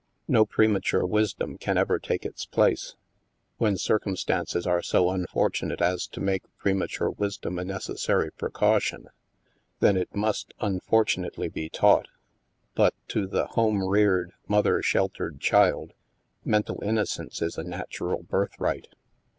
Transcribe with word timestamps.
No 0.27 0.47
prema 0.47 0.79
ture 0.81 1.05
wisdom 1.05 1.59
can 1.59 1.77
ever 1.77 1.99
take 1.99 2.25
its 2.25 2.47
place. 2.47 2.95
When 3.59 3.77
cir 3.77 3.99
cumstances 3.99 4.65
are 4.65 4.81
so 4.81 5.11
unfortunate 5.11 5.79
as 5.79 6.07
to 6.07 6.19
make 6.19 6.41
prema 6.57 6.87
ture 6.87 7.11
wisdom 7.11 7.59
a 7.59 7.63
necessary 7.63 8.31
precaution, 8.31 9.09
then 9.79 9.95
it 9.97 10.15
must, 10.15 10.55
unfortunately, 10.59 11.49
be 11.49 11.69
taught. 11.69 12.07
But 12.73 12.95
to 13.09 13.27
the 13.27 13.45
home 13.45 13.87
reared, 13.87 14.31
mother 14.47 14.81
sheltered 14.81 15.39
child, 15.39 15.93
mental 16.43 16.81
innocence 16.83 17.39
is 17.43 17.59
a 17.59 17.63
natural 17.63 18.23
birthright. 18.23 18.87